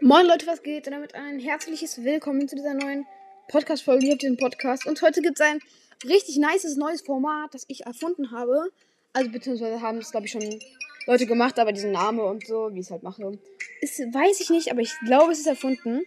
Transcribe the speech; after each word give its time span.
Moin 0.00 0.26
Leute, 0.26 0.46
was 0.46 0.62
geht? 0.62 0.86
Und 0.86 0.92
damit 0.92 1.14
ein 1.14 1.38
herzliches 1.38 2.02
Willkommen 2.02 2.48
zu 2.48 2.56
dieser 2.56 2.74
neuen 2.74 3.06
Podcast-Folge 3.48 4.04
hier 4.04 4.14
auf 4.14 4.18
diesem 4.18 4.36
Podcast. 4.36 4.86
Und 4.86 5.00
heute 5.02 5.22
gibt 5.22 5.38
es 5.38 5.46
ein 5.46 5.60
richtig 6.04 6.36
nices 6.36 6.76
neues 6.76 7.00
Format, 7.00 7.54
das 7.54 7.64
ich 7.68 7.86
erfunden 7.86 8.32
habe. 8.32 8.70
Also 9.12 9.30
beziehungsweise 9.30 9.80
haben 9.80 9.98
es, 9.98 10.10
glaube 10.10 10.26
ich, 10.26 10.32
schon 10.32 10.60
Leute 11.06 11.26
gemacht, 11.26 11.58
aber 11.60 11.72
diesen 11.72 11.92
Name 11.92 12.24
und 12.24 12.44
so, 12.44 12.70
wie 12.72 12.80
ich 12.80 12.86
es 12.86 12.90
halt 12.90 13.04
mache, 13.04 13.38
ist, 13.80 14.00
weiß 14.00 14.40
ich 14.40 14.50
nicht, 14.50 14.72
aber 14.72 14.80
ich 14.80 14.92
glaube, 15.04 15.32
es 15.32 15.38
ist 15.38 15.46
erfunden. 15.46 16.02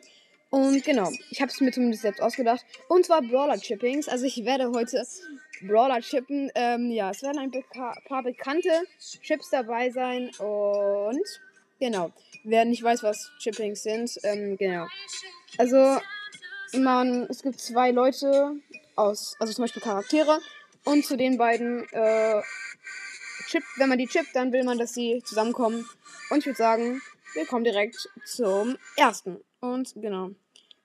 Und 0.49 0.83
genau, 0.83 1.09
ich 1.31 1.41
habe 1.41 1.51
es 1.51 1.59
mir 1.61 1.71
zumindest 1.71 2.01
selbst 2.01 2.21
ausgedacht. 2.21 2.65
Und 2.89 3.05
zwar 3.05 3.21
Brawler-Chippings. 3.21 4.09
Also 4.09 4.25
ich 4.25 4.43
werde 4.43 4.69
heute 4.71 5.01
Brawler 5.61 6.01
chippen. 6.01 6.51
Ähm, 6.55 6.91
ja, 6.91 7.11
es 7.11 7.23
werden 7.23 7.39
ein 7.39 7.51
paar 7.71 8.23
bekannte 8.23 8.69
Chips 9.21 9.49
dabei 9.49 9.89
sein. 9.89 10.29
Und 10.39 11.25
genau, 11.80 12.12
wer 12.44 12.66
nicht 12.66 12.84
weiß, 12.84 13.04
was 13.04 13.32
Chippings 13.39 13.84
sind, 13.84 14.20
ähm, 14.23 14.58
genau. 14.58 14.88
Also, 15.58 15.99
man, 16.73 17.27
es 17.30 17.41
gibt 17.41 17.59
zwei 17.59 17.91
Leute 17.91 18.55
aus, 18.95 19.35
also 19.40 19.54
zum 19.54 19.63
Beispiel 19.63 19.82
Charaktere. 19.82 20.40
Und 20.84 21.05
zu 21.05 21.18
den 21.18 21.38
beiden 21.38 21.88
äh, 21.91 22.41
chippt, 23.48 23.68
wenn 23.77 23.90
man 23.90 23.98
die 23.98 24.08
chippt, 24.08 24.35
dann 24.35 24.52
will 24.54 24.63
man, 24.63 24.77
dass 24.77 24.94
sie 24.94 25.21
zusammenkommen. 25.26 25.88
Und 26.30 26.40
ich 26.40 26.45
würde 26.45 26.58
sagen, 26.58 27.02
wir 27.34 27.45
kommen 27.45 27.63
direkt 27.63 28.09
zum 28.26 28.77
ersten. 28.96 29.41
Und 29.59 29.94
genau. 29.96 30.32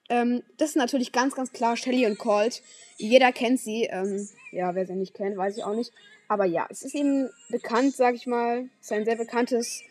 Ähm, 0.09 0.43
das 0.57 0.71
ist 0.71 0.75
natürlich 0.75 1.11
ganz, 1.11 1.35
ganz 1.35 1.51
klar 1.53 1.77
Shelly 1.77 2.05
und 2.05 2.17
Colt. 2.17 2.61
Jeder 2.97 3.31
kennt 3.31 3.59
sie. 3.59 3.83
Ähm, 3.83 4.27
ja, 4.51 4.75
wer 4.75 4.85
sie 4.85 4.93
nicht 4.93 5.13
kennt, 5.13 5.37
weiß 5.37 5.57
ich 5.57 5.63
auch 5.63 5.75
nicht. 5.75 5.91
Aber 6.27 6.45
ja, 6.45 6.67
es 6.69 6.83
ist 6.83 6.95
eben 6.95 7.29
bekannt, 7.49 7.95
sag 7.95 8.15
ich 8.15 8.27
mal. 8.27 8.69
Es 8.79 8.87
ist 8.87 8.91
ein 8.91 9.05
sehr 9.05 9.15
bekanntes, 9.15 9.81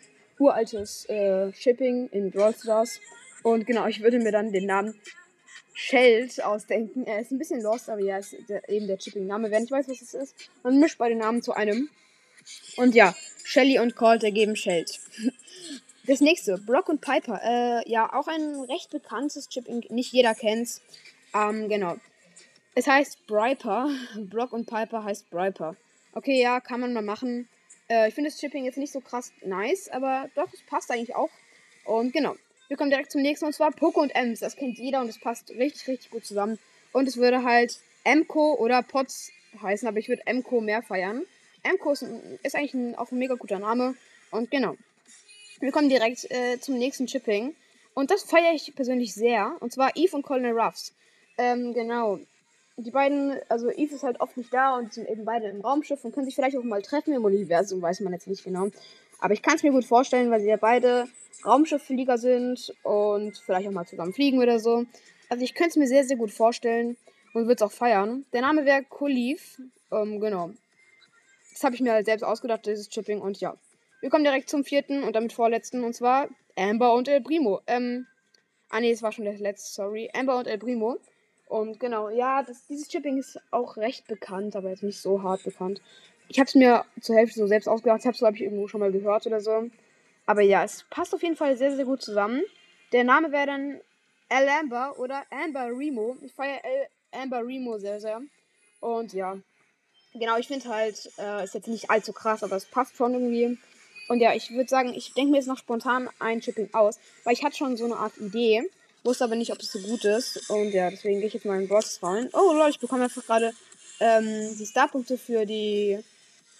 uraltes 0.42 1.08
äh, 1.08 1.52
Shipping 1.52 2.08
in 2.10 2.30
Brawl 2.30 2.54
Stars. 2.54 3.00
Und 3.42 3.66
genau, 3.66 3.86
ich 3.86 4.02
würde 4.02 4.18
mir 4.18 4.32
dann 4.32 4.52
den 4.52 4.66
Namen 4.66 4.94
Sheld 5.74 6.42
ausdenken. 6.42 7.06
Er 7.06 7.20
ist 7.20 7.30
ein 7.30 7.38
bisschen 7.38 7.62
lost, 7.62 7.88
aber 7.88 8.00
ja, 8.00 8.18
ist 8.18 8.36
der, 8.48 8.68
eben 8.68 8.86
der 8.86 8.98
Chipping-Name. 8.98 9.50
Wer 9.50 9.60
nicht 9.60 9.72
weiß, 9.72 9.88
was 9.88 10.02
es 10.02 10.14
ist, 10.14 10.34
man 10.62 10.78
mischt 10.78 10.98
beide 10.98 11.16
Namen 11.16 11.42
zu 11.42 11.52
einem. 11.52 11.88
Und 12.76 12.94
ja, 12.94 13.14
Shelly 13.44 13.78
und 13.78 13.96
Colt 13.96 14.24
ergeben 14.24 14.56
Sheld. 14.56 14.98
Das 16.04 16.20
nächste, 16.20 16.58
Brock 16.58 16.88
und 16.88 17.00
Piper. 17.00 17.40
Äh, 17.44 17.88
ja, 17.88 18.12
auch 18.12 18.26
ein 18.26 18.56
recht 18.68 18.90
bekanntes 18.90 19.48
Chip, 19.48 19.68
nicht 19.68 20.12
jeder 20.12 20.34
kennt's. 20.34 20.82
Ähm, 21.32 21.68
genau. 21.68 21.94
Es 22.74 22.88
heißt 22.88 23.24
Bryper. 23.28 23.88
Brock 24.16 24.52
und 24.52 24.66
Piper 24.66 25.04
heißt 25.04 25.30
Bryper. 25.30 25.76
Okay, 26.12 26.42
ja, 26.42 26.58
kann 26.58 26.80
man 26.80 26.92
mal 26.92 27.04
machen. 27.04 27.48
Äh, 27.88 28.08
ich 28.08 28.14
finde 28.14 28.30
das 28.30 28.38
Chipping 28.38 28.64
jetzt 28.64 28.78
nicht 28.78 28.92
so 28.92 29.00
krass 29.00 29.32
nice, 29.44 29.88
aber 29.88 30.28
doch, 30.34 30.52
es 30.52 30.62
passt 30.62 30.90
eigentlich 30.90 31.14
auch. 31.14 31.30
Und 31.84 32.12
genau. 32.12 32.36
Wir 32.68 32.76
kommen 32.76 32.90
direkt 32.90 33.12
zum 33.12 33.20
nächsten 33.20 33.44
und 33.44 33.52
zwar 33.52 33.70
Poco 33.70 34.00
und 34.00 34.14
Ems. 34.14 34.40
Das 34.40 34.56
kennt 34.56 34.78
jeder 34.78 35.00
und 35.00 35.08
es 35.08 35.18
passt 35.18 35.50
richtig, 35.50 35.86
richtig 35.88 36.10
gut 36.10 36.24
zusammen. 36.24 36.58
Und 36.92 37.06
es 37.06 37.16
würde 37.16 37.42
halt 37.42 37.78
Emco 38.04 38.54
oder 38.54 38.82
Potts 38.82 39.30
heißen, 39.60 39.86
aber 39.86 39.98
ich 39.98 40.08
würde 40.08 40.26
Emco 40.26 40.60
mehr 40.60 40.82
feiern. 40.82 41.26
Emco 41.62 41.92
ist, 41.92 42.04
ist 42.42 42.56
eigentlich 42.56 42.74
ein, 42.74 42.94
auch 42.94 43.10
ein 43.12 43.18
mega 43.18 43.34
guter 43.34 43.58
Name. 43.58 43.94
Und 44.30 44.50
genau. 44.50 44.76
Wir 45.60 45.70
kommen 45.70 45.88
direkt 45.88 46.30
äh, 46.30 46.58
zum 46.60 46.78
nächsten 46.78 47.06
Chipping. 47.06 47.54
Und 47.94 48.10
das 48.10 48.22
feiere 48.22 48.54
ich 48.54 48.74
persönlich 48.74 49.14
sehr. 49.14 49.56
Und 49.60 49.72
zwar 49.72 49.96
Eve 49.96 50.16
und 50.16 50.22
Colonel 50.22 50.58
Ruffs. 50.58 50.94
Ähm, 51.38 51.74
genau. 51.74 52.20
Die 52.78 52.90
beiden, 52.90 53.38
also 53.48 53.70
Eve 53.70 53.94
ist 53.94 54.02
halt 54.02 54.20
oft 54.20 54.36
nicht 54.36 54.52
da 54.52 54.76
und 54.76 54.92
sind 54.92 55.08
eben 55.08 55.24
beide 55.24 55.48
im 55.48 55.60
Raumschiff 55.60 56.04
und 56.04 56.12
können 56.12 56.24
sich 56.24 56.34
vielleicht 56.34 56.56
auch 56.56 56.62
mal 56.62 56.82
treffen 56.82 57.12
im 57.12 57.24
Universum, 57.24 57.82
weiß 57.82 58.00
man 58.00 58.12
jetzt 58.12 58.26
nicht 58.26 58.44
genau. 58.44 58.68
Aber 59.20 59.34
ich 59.34 59.42
kann 59.42 59.56
es 59.56 59.62
mir 59.62 59.72
gut 59.72 59.84
vorstellen, 59.84 60.30
weil 60.30 60.40
sie 60.40 60.48
ja 60.48 60.56
beide 60.56 61.06
Raumschiffflieger 61.44 62.18
sind 62.18 62.74
und 62.82 63.36
vielleicht 63.38 63.68
auch 63.68 63.72
mal 63.72 63.86
zusammen 63.86 64.12
fliegen 64.12 64.40
oder 64.40 64.58
so. 64.58 64.84
Also 65.28 65.44
ich 65.44 65.54
könnte 65.54 65.70
es 65.70 65.76
mir 65.76 65.86
sehr, 65.86 66.04
sehr 66.04 66.16
gut 66.16 66.30
vorstellen 66.30 66.96
und 67.34 67.46
würde 67.46 67.54
es 67.54 67.62
auch 67.62 67.72
feiern. 67.72 68.24
Der 68.32 68.40
Name 68.40 68.64
wäre 68.64 68.82
Koliv. 68.84 69.60
Ähm, 69.90 70.20
genau. 70.20 70.50
Das 71.52 71.62
habe 71.64 71.74
ich 71.74 71.80
mir 71.80 71.92
halt 71.92 72.06
selbst 72.06 72.24
ausgedacht, 72.24 72.66
dieses 72.66 72.88
Chipping 72.88 73.20
und 73.20 73.40
ja. 73.40 73.54
Wir 74.00 74.10
kommen 74.10 74.24
direkt 74.24 74.48
zum 74.48 74.64
vierten 74.64 75.04
und 75.04 75.14
damit 75.14 75.32
vorletzten, 75.32 75.84
und 75.84 75.94
zwar 75.94 76.28
Amber 76.56 76.94
und 76.94 77.06
El 77.06 77.20
Primo. 77.20 77.60
Ähm, 77.66 78.06
ah 78.70 78.80
ne, 78.80 78.90
es 78.90 79.02
war 79.02 79.12
schon 79.12 79.24
der 79.24 79.38
letzte, 79.38 79.72
sorry. 79.72 80.10
Amber 80.14 80.38
und 80.38 80.48
El 80.48 80.58
Primo. 80.58 80.98
Und 81.52 81.78
genau, 81.78 82.08
ja, 82.08 82.42
das, 82.42 82.66
dieses 82.66 82.88
Chipping 82.88 83.18
ist 83.18 83.38
auch 83.50 83.76
recht 83.76 84.06
bekannt, 84.06 84.56
aber 84.56 84.70
jetzt 84.70 84.82
nicht 84.82 84.98
so 84.98 85.22
hart 85.22 85.44
bekannt. 85.44 85.82
Ich 86.28 86.38
habe 86.38 86.48
es 86.48 86.54
mir 86.54 86.86
zur 87.02 87.14
Hälfte 87.14 87.40
so 87.40 87.46
selbst 87.46 87.68
ausgedacht. 87.68 88.00
Ich 88.00 88.06
habe 88.06 88.14
es, 88.14 88.20
glaube 88.20 88.36
ich, 88.36 88.42
irgendwo 88.42 88.68
schon 88.68 88.80
mal 88.80 88.90
gehört 88.90 89.26
oder 89.26 89.38
so. 89.38 89.68
Aber 90.24 90.40
ja, 90.40 90.64
es 90.64 90.86
passt 90.88 91.14
auf 91.14 91.22
jeden 91.22 91.36
Fall 91.36 91.58
sehr, 91.58 91.76
sehr 91.76 91.84
gut 91.84 92.00
zusammen. 92.00 92.40
Der 92.92 93.04
Name 93.04 93.32
wäre 93.32 93.48
dann 93.48 93.80
El 94.30 94.48
Amber 94.48 94.98
oder 94.98 95.24
Amber 95.30 95.66
Remo. 95.76 96.16
Ich 96.22 96.32
feiere 96.32 96.62
Amber 97.10 97.46
Remo 97.46 97.76
sehr, 97.76 98.00
sehr. 98.00 98.22
Und 98.80 99.12
ja, 99.12 99.36
genau, 100.14 100.38
ich 100.38 100.48
finde 100.48 100.70
halt, 100.70 101.10
äh, 101.18 101.44
ist 101.44 101.52
jetzt 101.52 101.68
nicht 101.68 101.90
allzu 101.90 102.14
krass, 102.14 102.42
aber 102.42 102.56
es 102.56 102.64
passt 102.64 102.96
schon 102.96 103.12
irgendwie. 103.12 103.58
Und 104.08 104.20
ja, 104.20 104.32
ich 104.32 104.52
würde 104.52 104.70
sagen, 104.70 104.94
ich 104.94 105.12
denke 105.12 105.32
mir 105.32 105.36
jetzt 105.36 105.48
noch 105.48 105.58
spontan 105.58 106.08
ein 106.18 106.40
Chipping 106.40 106.70
aus, 106.72 106.98
weil 107.24 107.34
ich 107.34 107.44
hatte 107.44 107.56
schon 107.56 107.76
so 107.76 107.84
eine 107.84 107.96
Art 107.96 108.16
Idee, 108.16 108.70
wusste 109.04 109.24
aber 109.24 109.34
nicht, 109.34 109.52
ob 109.52 109.60
es 109.60 109.72
so 109.72 109.78
gut 109.80 110.04
ist. 110.04 110.48
Und 110.50 110.70
ja, 110.72 110.90
deswegen 110.90 111.18
gehe 111.18 111.28
ich 111.28 111.34
jetzt 111.34 111.46
mal 111.46 111.60
in 111.60 111.68
Bros 111.68 111.98
rein. 112.02 112.28
Oh 112.32 112.52
Leute, 112.52 112.70
ich 112.70 112.78
bekomme 112.78 113.04
einfach 113.04 113.24
gerade 113.24 113.52
ähm, 114.00 114.56
die 114.58 114.66
Starpunkte 114.66 115.18
für 115.18 115.46
die 115.46 115.98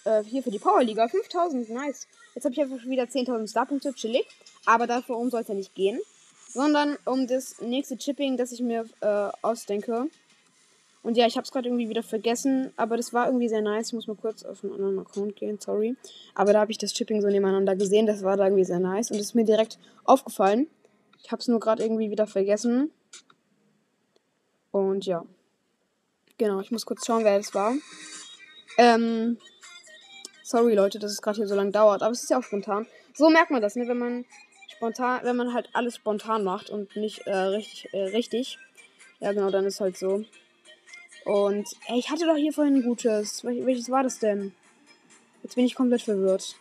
äh, 0.05 0.23
hier 0.23 0.43
für 0.43 0.51
die 0.51 0.59
Powerliga. 0.59 1.07
5000, 1.07 1.69
nice. 1.69 2.07
Jetzt 2.35 2.45
habe 2.45 2.53
ich 2.53 2.61
einfach 2.61 2.83
wieder 2.85 3.03
10.000 3.03 3.49
Starpunkte, 3.49 3.93
chillig. 3.93 4.25
Aber 4.65 4.87
dafür 4.87 5.17
um 5.17 5.29
soll 5.29 5.41
es 5.41 5.47
ja 5.47 5.55
nicht 5.55 5.75
gehen. 5.75 5.99
Sondern 6.49 6.97
um 7.05 7.27
das 7.27 7.61
nächste 7.61 7.97
Chipping, 7.97 8.37
das 8.37 8.51
ich 8.51 8.61
mir 8.61 8.85
äh, 9.01 9.29
ausdenke. 9.41 10.07
Und 11.01 11.17
ja, 11.17 11.27
ich 11.27 11.35
habe 11.35 11.43
es 11.43 11.51
gerade 11.51 11.67
irgendwie 11.67 11.89
wieder 11.89 12.03
vergessen, 12.03 12.71
aber 12.77 12.95
das 12.95 13.11
war 13.11 13.25
irgendwie 13.25 13.49
sehr 13.49 13.61
nice. 13.61 13.87
Ich 13.87 13.93
muss 13.93 14.07
mal 14.07 14.15
kurz 14.15 14.43
auf 14.43 14.63
einen 14.63 14.73
anderen 14.73 14.99
Account 14.99 15.35
gehen, 15.35 15.59
sorry. 15.59 15.97
Aber 16.33 16.53
da 16.53 16.61
habe 16.61 16.71
ich 16.71 16.77
das 16.77 16.93
Chipping 16.93 17.21
so 17.21 17.27
nebeneinander 17.27 17.75
gesehen, 17.75 18.05
das 18.05 18.23
war 18.23 18.37
da 18.37 18.45
irgendwie 18.45 18.63
sehr 18.63 18.79
nice 18.79 19.11
und 19.11 19.17
es 19.17 19.27
ist 19.27 19.35
mir 19.35 19.43
direkt 19.43 19.77
aufgefallen. 20.05 20.67
Ich 21.23 21.31
habe 21.31 21.39
es 21.39 21.47
nur 21.47 21.59
gerade 21.59 21.83
irgendwie 21.83 22.11
wieder 22.11 22.27
vergessen. 22.27 22.91
Und 24.71 25.05
ja. 25.05 25.23
Genau, 26.37 26.59
ich 26.59 26.71
muss 26.71 26.85
kurz 26.85 27.05
schauen, 27.05 27.23
wer 27.23 27.37
das 27.37 27.53
war. 27.53 27.73
Ähm, 28.77 29.37
sorry 30.43 30.75
Leute, 30.75 30.99
dass 30.99 31.11
es 31.11 31.21
gerade 31.21 31.37
hier 31.37 31.47
so 31.47 31.55
lange 31.55 31.71
dauert, 31.71 32.01
aber 32.01 32.11
es 32.11 32.23
ist 32.23 32.29
ja 32.29 32.39
auch 32.39 32.43
spontan. 32.43 32.87
So 33.13 33.29
merkt 33.29 33.51
man 33.51 33.61
das, 33.61 33.75
ne, 33.75 33.87
wenn 33.87 33.99
man 33.99 34.25
spontan, 34.75 35.21
wenn 35.23 35.35
man 35.35 35.53
halt 35.53 35.69
alles 35.73 35.95
spontan 35.95 36.43
macht 36.43 36.69
und 36.69 36.95
nicht 36.95 37.19
äh, 37.27 37.35
richtig, 37.35 37.93
äh, 37.93 38.03
richtig. 38.05 38.59
Ja, 39.19 39.31
genau, 39.31 39.51
dann 39.51 39.65
ist 39.65 39.79
halt 39.79 39.97
so. 39.97 40.25
Und 41.25 41.67
ey, 41.87 41.99
ich 41.99 42.09
hatte 42.09 42.25
doch 42.25 42.35
hier 42.35 42.51
vorhin 42.51 42.75
ein 42.75 42.83
gutes. 42.83 43.43
Wel 43.43 43.65
welches 43.65 43.89
war 43.89 44.03
das 44.03 44.19
denn? 44.19 44.53
Jetzt 45.41 45.55
bin 45.55 45.65
ich 45.65 45.75
komplett 45.75 46.01
verwirrt. 46.01 46.55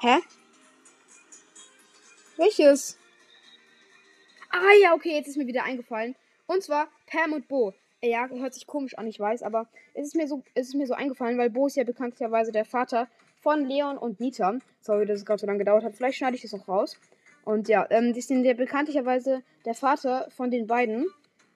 Hä? 0.00 0.18
Welches? 2.36 2.98
Ah 4.50 4.74
ja, 4.82 4.94
okay, 4.94 5.14
jetzt 5.14 5.28
ist 5.28 5.36
mir 5.36 5.46
wieder 5.46 5.64
eingefallen. 5.64 6.14
Und 6.46 6.62
zwar 6.62 6.88
Pam 7.06 7.32
und 7.32 7.48
Bo. 7.48 7.72
Ja, 8.02 8.28
hört 8.28 8.54
sich 8.54 8.66
komisch 8.66 8.96
an, 8.98 9.06
ich 9.06 9.18
weiß, 9.18 9.42
aber 9.42 9.68
es 9.94 10.08
ist 10.08 10.16
mir 10.16 10.28
so, 10.28 10.42
es 10.54 10.68
ist 10.68 10.74
mir 10.74 10.86
so 10.86 10.94
eingefallen, 10.94 11.38
weil 11.38 11.50
Bo 11.50 11.66
ist 11.66 11.76
ja 11.76 11.84
bekanntlicherweise 11.84 12.52
der 12.52 12.64
Vater 12.64 13.08
von 13.40 13.64
Leon 13.64 13.96
und 13.96 14.20
Nita. 14.20 14.58
Sorry, 14.80 15.06
dass 15.06 15.20
es 15.20 15.24
gerade 15.24 15.40
so 15.40 15.46
lange 15.46 15.60
gedauert 15.60 15.84
hat. 15.84 15.96
Vielleicht 15.96 16.18
schneide 16.18 16.36
ich 16.36 16.42
das 16.42 16.54
auch 16.54 16.68
raus. 16.68 16.98
Und 17.44 17.68
ja, 17.68 17.86
ähm, 17.90 18.12
die 18.12 18.20
sind 18.20 18.44
ja 18.44 18.54
bekanntlicherweise 18.54 19.42
der 19.64 19.74
Vater 19.74 20.28
von 20.30 20.50
den 20.50 20.66
beiden. 20.66 21.06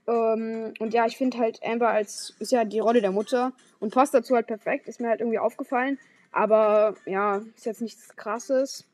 Ähm, 0.07 0.73
und 0.79 0.95
ja, 0.95 1.07
ich 1.07 1.17
finde 1.17 1.39
halt 1.39 1.61
Amber 1.63 1.91
als 1.91 2.35
ist 2.39 2.53
ja 2.53 2.65
die 2.65 2.79
Rolle 2.79 3.01
der 3.01 3.13
Mutter 3.13 3.53
und 3.81 3.93
passt 3.93 4.15
dazu 4.15 4.35
halt 4.35 4.47
perfekt. 4.47 4.89
Ist 4.89 5.01
mir 5.01 5.09
halt 5.09 5.21
irgendwie 5.21 5.39
aufgefallen. 5.39 5.99
Aber 6.33 6.95
ja, 7.07 7.43
ist 7.57 7.67
jetzt 7.67 7.83
nichts 7.83 8.17
krasses. 8.17 8.87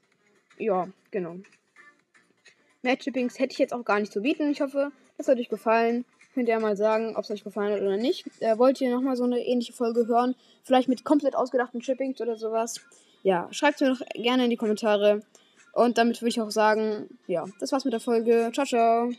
Ja, 0.59 0.89
genau. 1.11 1.37
Mehr 2.83 2.99
Chippings 2.99 3.39
hätte 3.39 3.53
ich 3.53 3.59
jetzt 3.59 3.73
auch 3.73 3.85
gar 3.85 4.01
nicht 4.01 4.13
zu 4.13 4.21
bieten. 4.21 4.51
Ich 4.51 4.61
hoffe, 4.61 4.93
das 5.17 5.29
hat 5.29 5.39
euch 5.39 5.49
gefallen. 5.49 6.05
Könnt 6.35 6.49
ihr 6.49 6.61
mal 6.61 6.77
sagen, 6.77 7.17
ob 7.17 7.25
es 7.25 7.31
euch 7.31 7.45
gefallen 7.45 7.73
hat 7.73 7.81
oder 7.81 7.97
nicht. 7.97 8.27
Äh, 8.41 8.59
wollt 8.59 8.81
ihr 8.81 8.95
nochmal 8.95 9.17
so 9.17 9.25
eine 9.25 9.41
ähnliche 9.41 9.73
Folge 9.73 10.07
hören? 10.07 10.35
Vielleicht 10.63 10.89
mit 10.89 11.05
komplett 11.05 11.35
ausgedachten 11.35 11.81
Chippings 11.81 12.21
oder 12.21 12.37
sowas? 12.37 12.81
Ja, 13.23 13.49
schreibt 13.51 13.81
mir 13.81 13.89
doch 13.89 14.01
gerne 14.15 14.45
in 14.45 14.51
die 14.51 14.57
Kommentare. 14.57 15.23
Und 15.73 15.99
damit 15.99 16.21
würde 16.21 16.29
ich 16.29 16.41
auch 16.41 16.51
sagen, 16.51 17.09
ja, 17.27 17.45
das 17.61 17.73
war's 17.73 17.85
mit 17.85 17.93
der 17.93 18.01
Folge. 18.01 18.51
Ciao, 18.53 18.67
ciao. 18.67 19.11